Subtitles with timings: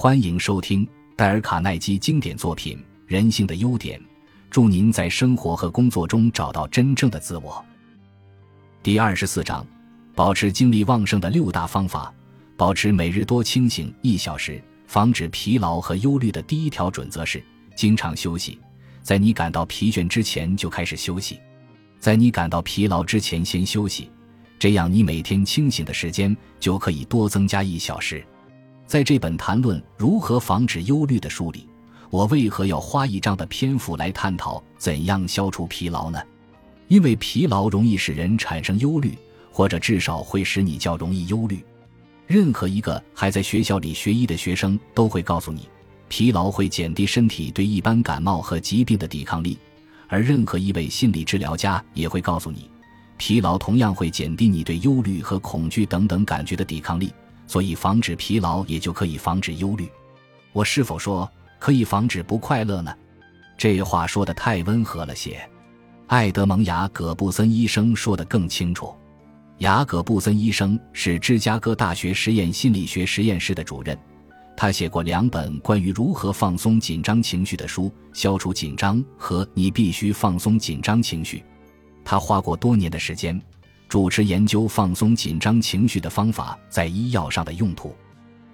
[0.00, 3.98] 欢迎收听戴尔·卡耐基经典作品《人性的优点》，
[4.48, 7.60] 祝您在生活和工作中找到真正的自我。
[8.80, 9.66] 第二十四章：
[10.14, 12.14] 保持精力旺盛的六大方法。
[12.56, 17.42] 保持每日多清醒一小时，防止疲劳和忧虑的第一条准则是：
[17.74, 18.56] 经常休息。
[19.02, 21.40] 在你感到疲倦之前就开始休息，
[21.98, 24.08] 在你感到疲劳之前先休息，
[24.60, 28.24] 这样你每天清醒的时间就可以多增加一小时。
[28.88, 31.68] 在这本谈论如何防止忧虑的书里，
[32.08, 36.18] 我为何要花一章的篇幅来探讨怎样消除疲劳呢？
[36.86, 39.12] 因为疲劳容易使人产生忧虑，
[39.52, 41.62] 或者至少会使你较容易忧虑。
[42.26, 45.68] 任何一个还在学校里学医的学生都会告诉你，
[46.08, 49.58] 疲劳会减低身体对一般感冒和疾病的抵抗力，
[50.08, 52.70] 而任何一位心理治疗家也会告诉你，
[53.18, 57.12] 疲劳同样会减低你对忧虑和恐惧等等感觉的抵抗力。
[57.48, 59.90] 所以，防止疲劳也就可以防止忧虑。
[60.52, 62.94] 我是否说可以防止不快乐呢？
[63.56, 65.40] 这话说的太温和了些。
[66.06, 68.94] 艾德蒙·雅葛布森医生说的更清楚。
[69.58, 73.98] 雅葛布森医生是芝加哥大学实验心理学实验室的主任，
[74.56, 81.38] 他写过两本关于如何放松紧张情绪的书，《消除紧张》和《你必须放松紧张情绪》。
[82.04, 83.40] 他花过多年的时间。
[83.88, 87.96] 主持研究放松紧张情绪的方法在医药上的用途。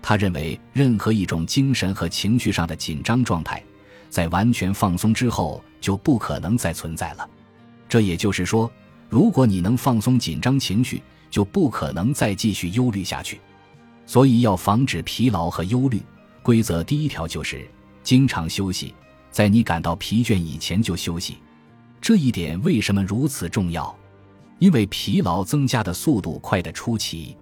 [0.00, 3.62] 他认为，任何一种精神和情绪上的紧张状态，
[4.08, 7.28] 在完全放松之后就不可能再存在了。
[7.88, 8.70] 这也就是说，
[9.08, 13.40] 如果你能放松紧张情绪，就不可能再继续忧虑下去。
[14.06, 16.00] 所以，要防止疲劳和忧虑，
[16.42, 17.66] 规则第一条就是
[18.02, 18.94] 经常休息，
[19.32, 21.38] 在你感到疲倦以前就休息。
[22.00, 23.96] 这一点为什么如此重要？
[24.64, 27.36] 因为疲劳增加的速度快得出奇，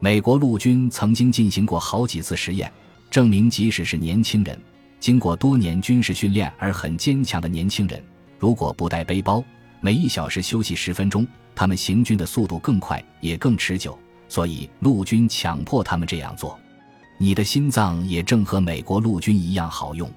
[0.00, 2.70] 美国陆军曾经进行过好几次实验，
[3.10, 4.60] 证明即使是年轻人，
[5.00, 8.04] 经过多年军事训练而很坚强的年轻人，
[8.38, 9.42] 如果不带背包，
[9.80, 13.98] 每一小时休息十分钟，他们行军的速度更快，也更持久。
[14.28, 16.58] 所以陆军强迫他们这样做。
[17.16, 20.12] 你的心脏也正和美国陆军一样好用，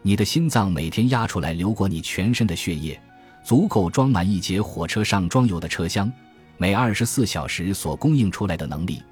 [0.00, 2.98] 你的心脏每天压出来流过你全身的血液。
[3.42, 6.10] 足够装满一节火车上装油的车厢，
[6.58, 9.02] 每二十四小时所供应出来的能力，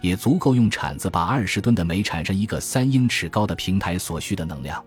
[0.00, 4.82] 也足够用铲子把二十吨的煤铲成一个三英尺高的平台所需的能量。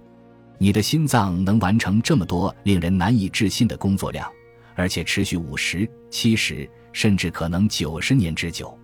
[0.58, 4.32] 你的心脏能完成这么多令人难以置信的工作量，
[4.76, 8.78] 而且持续五十、七十，甚至可能九十年之久。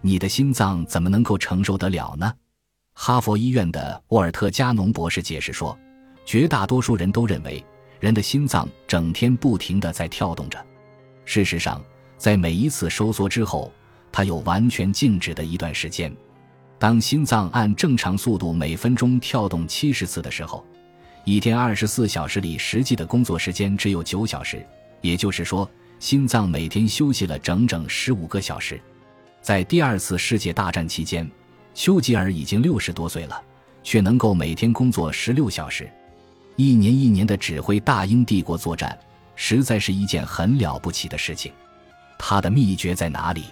[0.00, 2.32] 你的心脏怎么能够承受得了呢？
[2.94, 5.78] 哈佛医院的沃尔特·加农博士解释说
[6.24, 7.62] ：“绝大多数人都认为。”
[8.00, 10.64] 人的心脏整天不停地在跳动着，
[11.24, 11.82] 事实上，
[12.16, 13.72] 在每一次收缩之后，
[14.12, 16.14] 它有完全静止的一段时间。
[16.78, 20.64] 当心脏按正常速度每分钟跳动七十次的时候，
[21.24, 24.64] 一天二十四小时里实际的工作时间只有九小时，
[25.00, 28.80] 也就是说，心脏每天休息了整整十五个小时。
[29.42, 31.28] 在第二次世界大战期间，
[31.74, 33.42] 丘吉尔已经六十多岁了，
[33.82, 35.90] 却能够每天工作十六小时。
[36.58, 38.98] 一年一年的指挥大英帝国作战，
[39.36, 41.52] 实在是一件很了不起的事情。
[42.18, 43.44] 他的秘诀在哪里？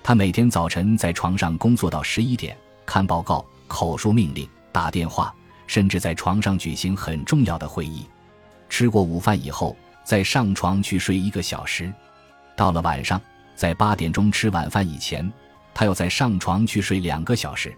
[0.00, 2.56] 他每天早晨在床上工作到十一点，
[2.86, 5.34] 看报告、口述命令、打电话，
[5.66, 8.06] 甚至在床上举行很重要的会议。
[8.68, 11.92] 吃过午饭以后，再上床去睡一个小时。
[12.54, 13.20] 到了晚上，
[13.56, 15.28] 在八点钟吃晚饭以前，
[15.74, 17.76] 他要再上床去睡两个小时。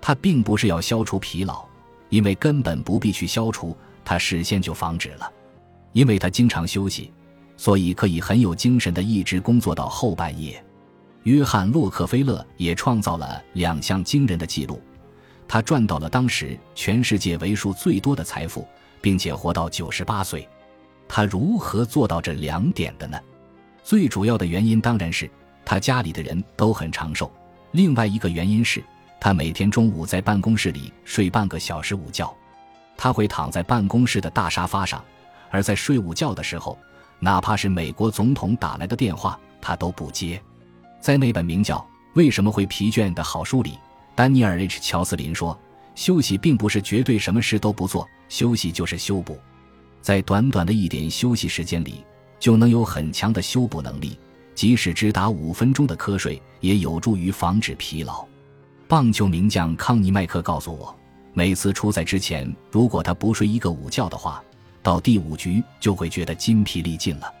[0.00, 1.62] 他并不是要消除疲劳，
[2.08, 3.76] 因为根本不必去消除。
[4.08, 5.30] 他事先就防止了，
[5.92, 7.12] 因为他经常休息，
[7.58, 10.64] 所以可以很有精神的一直工作到后半夜。
[11.24, 14.80] 约翰·洛克菲勒也创造了两项惊人的记录，
[15.46, 18.66] 他赚到了当时全世界为数最多的财富，
[19.02, 20.48] 并且活到九十八岁。
[21.06, 23.20] 他如何做到这两点的呢？
[23.84, 25.30] 最主要的原因当然是
[25.66, 27.30] 他家里的人都很长寿，
[27.72, 28.82] 另外一个原因是
[29.20, 32.34] 他每天中午在办公室里睡半个小时午觉。
[32.98, 35.02] 他会躺在办公室的大沙发上，
[35.50, 36.76] 而在睡午觉的时候，
[37.20, 40.42] 哪怕是美国总统打来的电话，他都不接。
[41.00, 41.78] 在那本名叫
[42.14, 43.78] 《为什么会疲倦》的好书里，
[44.16, 45.56] 丹尼尔 ·H· 乔斯林说
[45.94, 49.38] ：“休息并不是绝对什么事都不做，休息就是修补。
[50.02, 52.04] 在短短的一点休息时间里，
[52.40, 54.18] 就能有很强的修补能力。
[54.56, 58.26] 即使只打五分钟的瞌睡，也有助于防止疲劳。”
[58.88, 60.97] 棒球名将康尼麦克告诉我。
[61.38, 64.42] 每次出赛之前，如果他不睡一个午觉的话，
[64.82, 67.32] 到第五局就会觉得筋疲力尽了。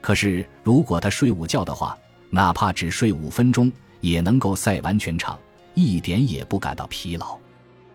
[0.00, 1.98] 可是如果他睡午觉的话，
[2.30, 5.36] 哪怕只睡五分钟，也能够赛完全场，
[5.74, 7.36] 一点也不感到疲劳。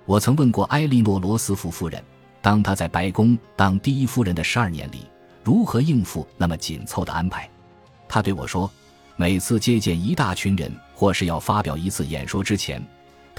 [0.03, 2.03] 我曾问过埃莉诺·罗斯福夫人，
[2.41, 5.07] 当她在白宫当第一夫人的十二年里，
[5.45, 7.49] 如何应付那么紧凑的安排？
[8.09, 8.69] 她对我说，
[9.15, 12.85] 每次接见一大群人或是要发表一次演说之前，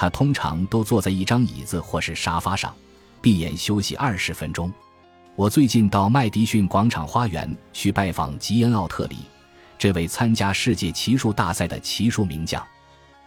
[0.00, 2.73] 他通常都坐在一张椅子或是沙发上，
[3.21, 4.73] 闭眼休息二十分钟。
[5.35, 9.17] 我最近到麦迪逊广场花园去拜访吉恩·奥特里，
[9.77, 12.65] 这位参加世界骑术大赛的骑术名将。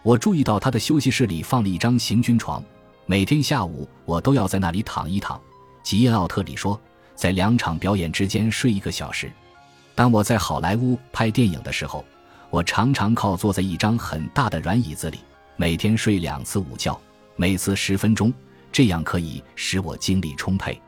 [0.02, 2.64] 我注意到他的休息室里放了一张行军床。
[3.04, 5.38] 每天下午，我都要在那里躺一躺。
[5.82, 6.80] 吉恩·奥特里说，
[7.14, 9.30] 在两场表演之间睡一个小时。
[9.94, 12.02] 当我在好莱坞拍电影的时候，
[12.48, 15.18] 我常常靠坐在一张很大的软椅子里，
[15.56, 16.98] 每天睡两次午觉，
[17.36, 18.32] 每次十分钟，
[18.72, 20.80] 这样可以使我精力充沛。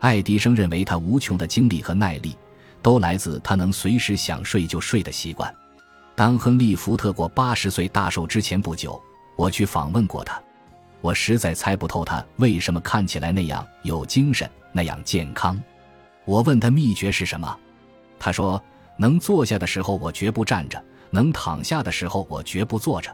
[0.00, 2.36] 爱迪生认为，他无穷的精力和耐力
[2.82, 5.54] 都来自他能随时想睡就睡的习惯。
[6.14, 9.00] 当亨利·福特过八十岁大寿之前不久，
[9.36, 10.42] 我去访问过他。
[11.00, 15.58] 我实在猜不透他为什么看起来那样有精神，那样健康。
[16.26, 17.58] 我问他秘诀是什么，
[18.18, 18.62] 他说
[18.98, 23.10] ：“能坐下的时候我绝不站着，能躺下的时候我绝不坐着。”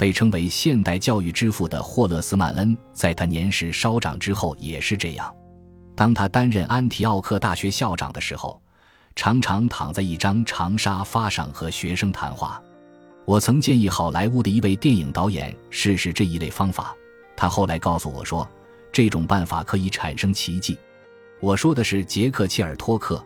[0.00, 5.30] 被称为现代教育之父的霍勒斯曼恩，在他年事稍长之后也是这样。
[5.94, 8.58] 当他担任安提奥克大学校长的时候，
[9.14, 12.58] 常常躺在一张长沙发上和学生谈话。
[13.26, 16.96] 我曾建议好莱坞的一位电影导演试试这一类方法。
[17.36, 18.48] 他后来告诉我说，
[18.90, 20.78] 这种办法可以产生奇迹。
[21.40, 23.22] 我说的是杰克·切尔托克，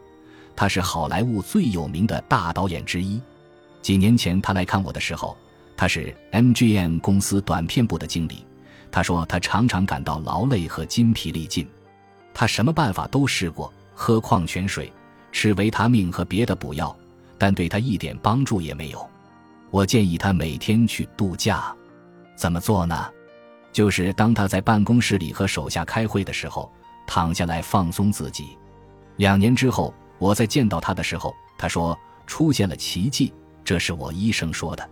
[0.57, 3.23] 他是好莱坞最有名的大导演之一。
[3.81, 5.37] 几年前他来看我的时候，
[5.77, 8.47] 他是 MGM 公司短片部的经理。
[8.91, 11.69] 他说他常常感到劳累和筋疲力尽，
[12.33, 14.93] 他什么办法都试过，喝矿泉水、
[15.33, 16.97] 吃维他命和别的补药，
[17.37, 19.11] 但对他一点帮助也没有。
[19.71, 21.75] 我建议他每天去度假，
[22.37, 23.11] 怎么做呢？
[23.73, 26.71] 就是当他在办公室里和手下开会的时候，
[27.09, 28.57] 躺下来放松自己。
[29.17, 31.99] 两年之后，我在见到他的时候，他说
[32.29, 33.33] 出现了奇迹，
[33.65, 34.89] 这是我医生说的。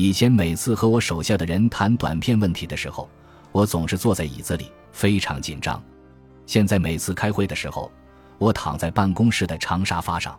[0.00, 3.06] 以前每次和我手下的人谈短片问题的时候，
[3.52, 5.78] 我总是坐在椅子里，非常紧张。
[6.46, 7.92] 现在每次开会的时候，
[8.38, 10.34] 我躺在办公室的长沙发上。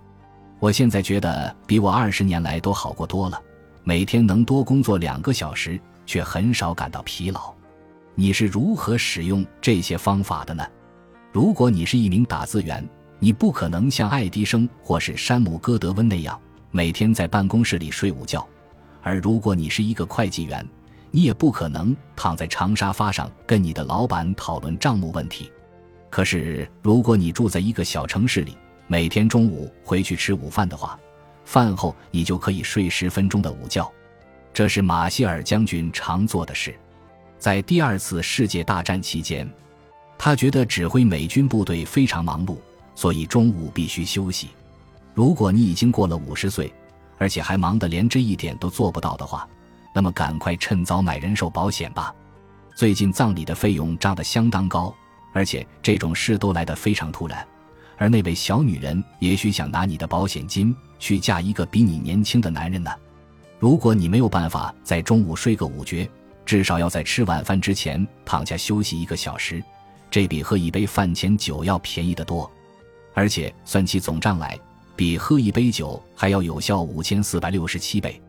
[0.60, 3.40] 我现在觉得比我二十年来都好过多了，
[3.84, 7.54] 每天能多工作两个小时，却很少感到疲劳。
[8.16, 10.66] 你是如何使用这些方法的呢？
[11.32, 12.84] 如果你是一名打字员，
[13.20, 16.36] 你不可能像爱迪生或是山姆·戈德温那样
[16.72, 18.42] 每天在办公室里睡午觉；
[19.02, 20.66] 而如果你是一个会计员，
[21.10, 25.52] 你也不可能躺在长沙发上跟你的老板讨论账目问题。
[26.10, 28.58] 可是，如果你住在一个小城市里，
[28.88, 31.00] 每天中午回去吃午饭的话，
[31.46, 33.90] 饭后你就可以睡十分钟的午觉。
[34.54, 36.76] 这是马歇尔将军常做的事。
[37.40, 39.50] 在第二次世界大战期间，
[40.18, 42.58] 他觉得指挥美军部队非常忙碌，
[42.94, 44.50] 所以中午必须休息。
[45.14, 46.72] 如果你已经过了五十岁，
[47.22, 49.48] 而且还忙得连这一点都做不到的话，
[49.94, 52.12] 那么赶快趁早买人寿保险吧。
[52.76, 54.92] 最近葬礼的费用涨得相当高，
[55.32, 57.48] 而且这种事都来得非常突然。
[57.96, 62.90] 而那位小女人也许想拿你的保险金去嫁一个比你年轻的男人呢。
[63.60, 66.10] 如果你没有办法在中午睡个午觉，
[66.44, 69.64] 至少要在吃晚饭之前躺下休息一个小时，
[70.10, 72.52] 这比喝一杯饭前酒要便宜得多，
[73.14, 74.60] 而且算起总账来，
[75.02, 78.22] 比喝一杯酒还要有效五千四百六十七倍。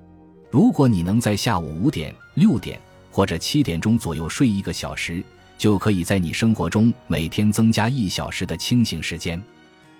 [0.51, 5.23] 如果你能在下午五点、六点或者七点钟左右睡一个小时，
[5.59, 9.39] 就可以在你生活中每天增加一小时的清醒时间。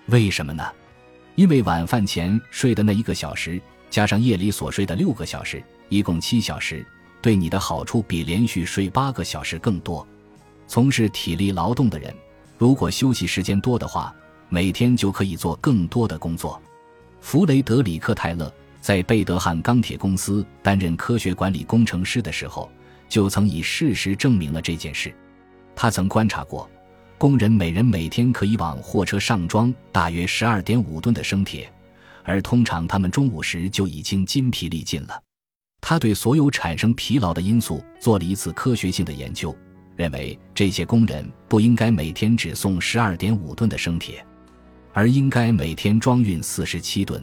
[0.07, 0.63] 为什么呢？
[1.35, 3.61] 因为晚饭前睡的那一个小时，
[3.91, 6.83] 加上夜里所睡的六个小时，一共七小时。
[7.21, 10.07] 对你的好处比连续睡八个小时更多。
[10.67, 12.11] 从事体力劳动的人，
[12.57, 14.11] 如果休息时间多的话，
[14.53, 16.61] 每天就可以做更多的工作。
[17.21, 22.71] 弗雷德里克·泰勒在贝德汉钢铁公司担任科学管理工程师的时候，
[23.09, 25.11] 就曾以事实证明了这件事。
[25.75, 26.69] 他曾观察过，
[27.17, 31.67] 工人每人每天可以往货车上装大约十二点五吨的生铁，
[32.21, 35.19] 而通常他们中午时就已经筋疲力尽了。
[35.81, 39.55] 他对所有产生疲劳的因素做了一次科学性的研究，
[39.95, 44.23] 认为这些工人不应该每天只送十二点五吨的生铁，
[44.93, 47.21] 而应该每天装运四十七吨。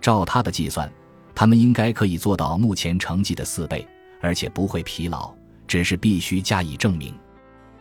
[0.00, 0.90] 照他的计算，
[1.34, 3.86] 他们应该可以做到目前成绩的四倍，
[4.20, 5.32] 而且不会疲劳。
[5.66, 7.14] 只是必须加以证明。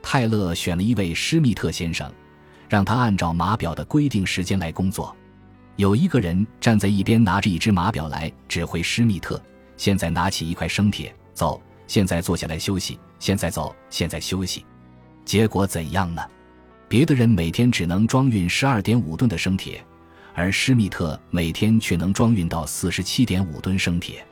[0.01, 2.09] 泰勒选了一位施密特先生，
[2.69, 5.13] 让他按照码表的规定时间来工作。
[5.75, 9.41] 有一个人站在一边，拿着一只码表来指挥施密特。
[9.75, 11.61] 现在拿起一块生铁，走。
[11.85, 12.97] 现在坐下来休息。
[13.19, 13.75] 现在走。
[13.89, 14.65] 现在休息。
[15.25, 16.21] 结果怎样呢？
[16.93, 19.83] 别的人每天只能装运十二点五吨的生铁，
[20.35, 24.23] 而施密特每天却能装运到四十七点五吨生铁。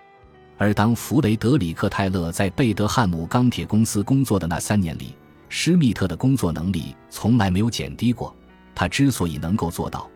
[0.59, 5.15] 而当弗雷德里克·泰勒在贝德汉姆钢铁公司工作的那三年里，
[5.49, 8.31] 施密特的工作能力从来没有减低过。
[8.75, 10.07] 他之所以能够做到，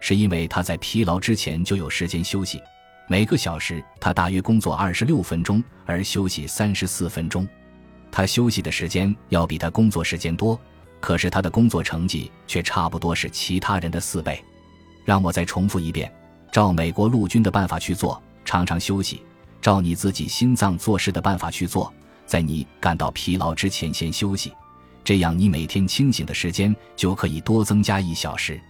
[0.00, 2.60] 是因为他在疲劳之前就有时间休息。
[3.08, 7.46] 每个小时，他大约工作二十六分钟，而休息三十四分钟。
[8.10, 10.60] 他休息的时间要比他工作时间多，
[11.02, 14.42] 可是他的工作成绩却差不多是其他人的四倍。
[15.04, 16.10] 让我再重复一遍：
[16.52, 19.20] 照美国陆军的办法去做，常常休息。
[19.60, 21.92] 照你自己心脏做事的办法去做，
[22.24, 24.52] 在你感到疲劳之前先休息，
[25.02, 28.60] 这样你每天清醒的时间就可以多增加一小时。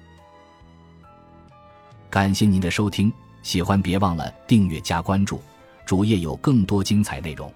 [2.09, 3.13] 感谢您的收听，
[3.43, 5.41] 喜欢别忘了订阅加关注，
[5.85, 7.53] 主页有更多精彩内容。